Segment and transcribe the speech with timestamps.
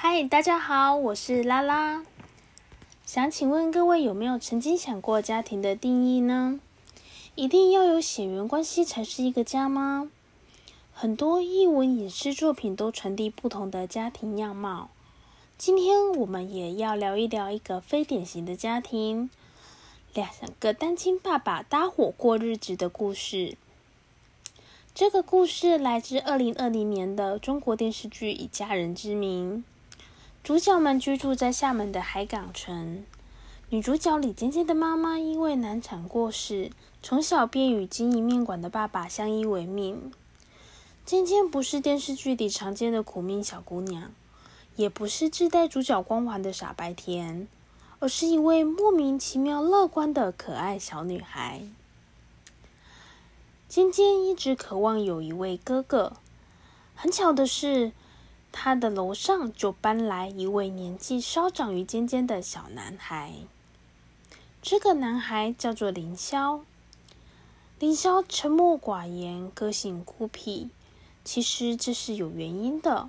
[0.00, 2.04] 嗨，大家好，我是拉拉。
[3.04, 6.60] 想请问各位有没有曾经想过家庭的定义呢？
[7.34, 10.08] 一定要有血缘关系才是一个家吗？
[10.92, 14.88] 很多译文影视作品都传递不同的家庭样貌。
[15.58, 19.28] 今天我们也要聊一聊一个非典型的家庭——
[20.14, 20.30] 两
[20.60, 23.56] 个单亲爸爸搭伙过日子的故事。
[24.94, 29.64] 这个故事来自二零二零年的中国电视剧《以家人之名》。
[30.48, 33.04] 主角们居住在厦门的海港城。
[33.68, 36.70] 女主角李尖尖的妈妈因为难产过世，
[37.02, 40.10] 从小便与经营面馆的爸爸相依为命。
[41.04, 44.10] 尖尖不是电视剧里常见的苦命小姑娘，
[44.76, 47.46] 也不是自带主角光环的傻白甜，
[47.98, 51.60] 而是一位莫名其妙乐观的可爱小女孩。
[53.68, 56.14] 尖尖一直渴望有一位哥哥，
[56.94, 57.92] 很巧的是。
[58.50, 63.34] 他的楼上就搬来一位年纪稍长于尖尖的小男孩。
[64.60, 66.60] 这个男孩叫做凌霄。
[67.78, 70.68] 凌霄沉默寡言，个性孤僻。
[71.24, 73.08] 其实这是有原因的，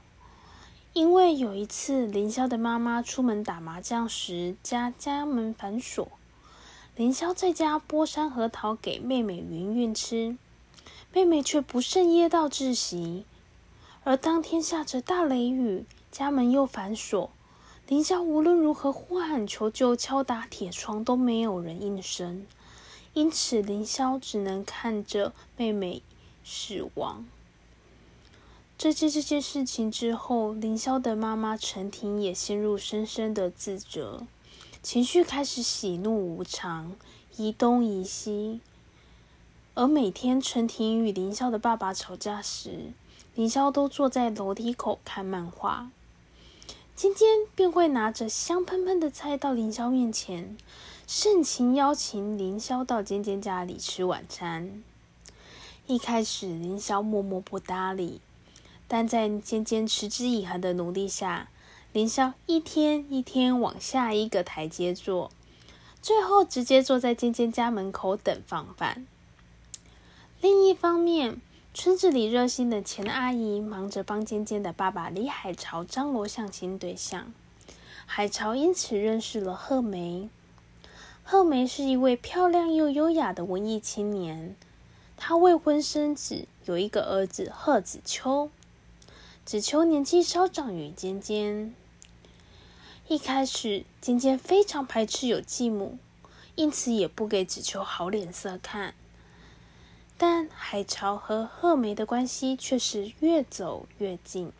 [0.93, 6.11] 因为有一次凌霄的妈妈出门打麻将时，家家门反锁，
[6.95, 10.37] 凌霄在家剥山核桃给妹妹云云吃，
[11.13, 13.25] 妹妹却不慎噎到窒息。
[14.09, 17.29] 而当天下着大雷雨，家门又反锁，
[17.85, 22.43] 林霄无论如何呼喊求救、敲打铁窗都没有人应声，
[23.13, 26.01] 因此林霄只能看着妹妹
[26.43, 27.23] 死亡。
[28.79, 34.23] 在这这件事情之后，林霄的妈妈陈婷也陷入深深的自责，
[34.81, 36.95] 情绪开始喜怒无常，
[37.37, 38.59] 移东移西。
[39.75, 42.91] 而每天陈婷与林霄的爸爸吵架时，
[43.39, 45.89] 凌霄都坐在楼梯口看漫画，
[46.93, 50.57] 尖尖便会拿着香喷喷的菜到凌霄面前，
[51.07, 54.83] 盛情邀请凌霄到尖尖家里吃晚餐。
[55.87, 58.19] 一开始，凌霄默默不搭理，
[58.89, 61.49] 但在尖尖持之以恒的努力下，
[61.93, 65.31] 凌霄一天一天往下一个台阶坐，
[66.01, 69.07] 最后直接坐在尖尖家门口等放饭。
[70.41, 71.39] 另一方面，
[71.71, 77.31] 村子里热心的钱阿姨忙着帮尖尖的爸爸李海潮张罗相亲对象，
[78.07, 80.29] 海潮因此认识了贺梅。
[81.23, 84.55] 贺梅是一位漂亮又优雅的文艺青年，
[85.15, 88.49] 她未婚生子，有一个儿子贺子秋。
[89.45, 91.73] 子秋年纪稍长于尖尖。
[93.07, 95.99] 一开始，尖尖非常排斥有继母，
[96.55, 98.95] 因此也不给子秋好脸色看。
[100.21, 104.51] 但海潮和贺梅的关系却是越走越近，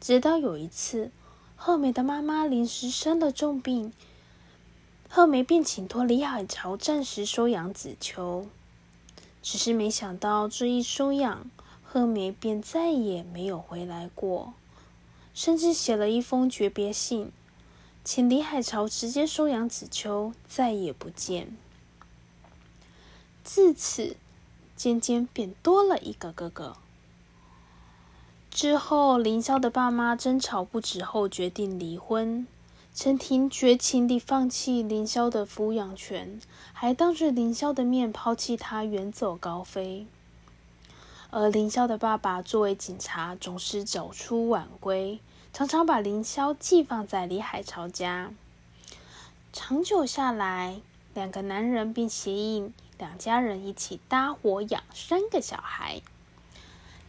[0.00, 1.10] 直到有一次，
[1.56, 3.92] 贺梅的妈妈临时生了重病，
[5.08, 8.46] 贺梅便请托李海潮暂时收养子秋。
[9.42, 11.50] 只是没想到这一收养，
[11.82, 14.54] 贺梅便再也没有回来过，
[15.34, 17.32] 甚至写了一封诀别信，
[18.04, 21.56] 请李海潮直接收养子秋，再也不见。
[23.42, 24.14] 自此。
[24.82, 26.76] 渐渐便多了一个哥哥。
[28.50, 32.44] 之后，凌霄的爸妈争吵不止后，决定离婚。
[32.92, 36.40] 陈婷绝情地放弃凌霄的抚养权，
[36.72, 40.04] 还当着凌霄的面抛弃他，远走高飞。
[41.30, 45.20] 而凌霄的爸爸作为警察，总是早出晚归，
[45.52, 48.32] 常常把凌霄寄放在李海潮家。
[49.52, 50.80] 长久下来，
[51.14, 52.72] 两个男人便协议。
[53.02, 56.02] 两家人一起搭伙养三个小孩，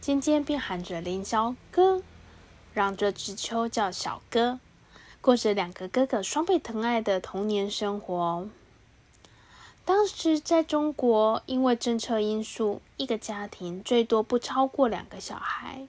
[0.00, 2.02] 尖尖便喊着凌霄哥，
[2.72, 4.58] 让这只秋叫小哥，
[5.20, 8.48] 过着两个哥哥双倍疼爱的童年生活。
[9.84, 15.86] 当时在中国，因为政策因素，一个家庭最多不超过两个小孩。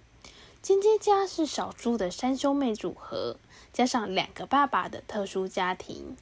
[0.61, 3.37] 尖尖家是少数的三兄妹组合，
[3.73, 6.15] 加上两个爸爸的特殊家庭，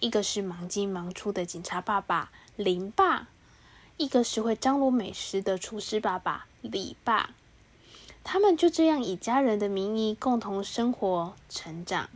[0.00, 2.32] 一个是忙进忙出的警察爸爸。
[2.56, 3.28] 林爸，
[3.96, 7.30] 一个是会张罗美食的厨师爸爸李爸，
[8.22, 12.10] 他们就这样以家人的名义共同生活成长。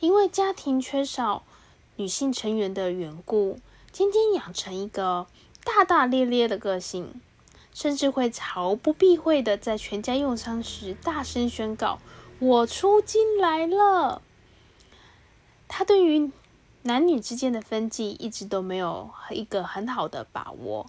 [0.00, 1.42] 因为家庭缺少
[1.96, 3.58] 女性成员的缘故，
[3.92, 5.26] 尖尖养成一个
[5.64, 7.20] 大大咧咧的个性，
[7.74, 11.98] 甚至会毫不避讳的在全家用餐时大声宣告
[12.38, 14.22] ：“我出金来了。”
[15.78, 16.32] 他对于。
[16.84, 20.86] 男女之间的分际一直都没有一个很好的把握，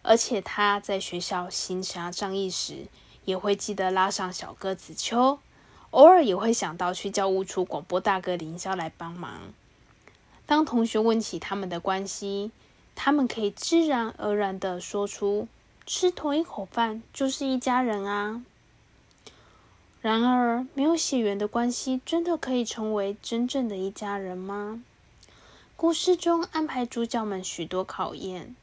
[0.00, 2.86] 而且他在学校行侠仗义时，
[3.26, 5.38] 也会记得拉上小哥子秋，
[5.90, 9.52] 偶尔也会想到去教务处广播大哥林霄来帮忙。
[10.46, 12.50] 当同学问起他们的关系，
[12.94, 15.46] 他们可以自然而然的说出
[15.84, 18.42] ：“吃同一口饭就是一家人啊。”
[20.04, 24.82] 然而，没有血缘的关系，真的可以成为真正的一家人吗？
[25.76, 28.54] 故事中安排主角们许多考验。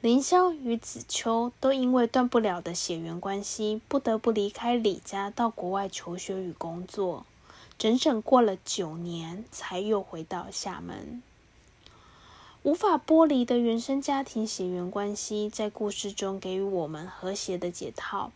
[0.00, 7.26] 凌霄与子秋都因为断不了的血缘关系，不得不离开李家到国外求学与工作，
[7.76, 11.22] 整整过了九年，才又回到厦门。
[12.62, 18.32] 无法剥离的原生家庭血缘关系，在故事中给予我们和谐的解套，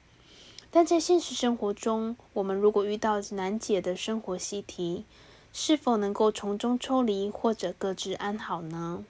[0.77, 5.05] 但在现实生活中，我们如果遇到难解的生活习题，
[5.53, 9.05] 是否能够从中抽离，或者各自安好呢？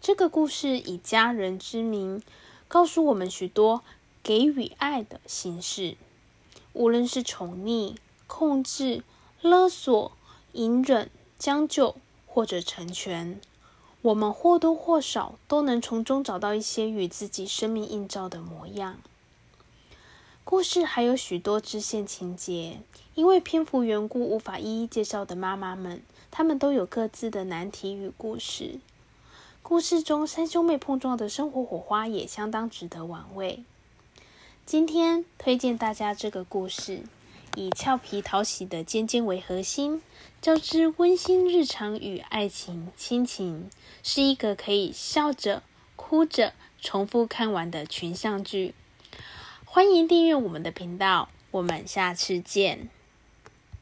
[0.00, 2.20] 这个故事以家人之名，
[2.66, 3.84] 告诉我们许多
[4.20, 5.96] 给予爱的形式。
[6.72, 7.94] 无论是宠溺、
[8.26, 9.04] 控制、
[9.40, 10.10] 勒索、
[10.54, 11.08] 隐忍、
[11.38, 11.94] 将就，
[12.26, 13.40] 或者成全，
[14.02, 18.98] 我们或多或少都能从中找到一些与自己生命映照的模样。
[20.50, 22.80] 故事还有许多支线情节，
[23.14, 28.80] 因为篇幅缘故，无法一一介绍的妈妈们，她们都有各自的难题与故事。
[29.62, 33.62] 故事中三兄妹碰撞的生活火花也相当值得玩味。
[34.66, 37.04] 今天推荐大家这个故事，
[37.54, 40.02] 以俏皮讨喜的尖尖为核心，
[40.42, 43.70] 交织温馨日常与爱情亲情，
[44.02, 45.62] 是一个可以笑着
[45.94, 48.74] 哭着重复看完的群像剧。
[49.72, 52.88] 欢迎订阅我们的频道，我们下次见。